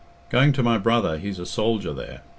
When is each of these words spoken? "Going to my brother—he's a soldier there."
"Going 0.31 0.51
to 0.53 0.63
my 0.63 0.79
brother—he's 0.79 1.37
a 1.37 1.45
soldier 1.45 1.93
there." 1.93 2.21